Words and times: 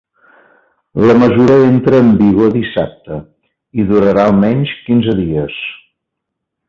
La 1.09 1.15
mesura 1.23 1.57
entra 1.65 1.99
en 2.05 2.09
vigor 2.21 2.55
dissabte 2.55 3.19
i 3.81 3.85
durarà 3.93 4.25
almenys 4.31 4.75
quinze 4.89 5.17
dies. 5.21 5.61